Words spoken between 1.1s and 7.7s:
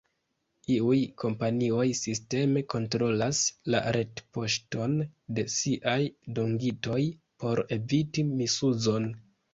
kompanioj sisteme kontrolas la retpoŝton de siaj dungitoj por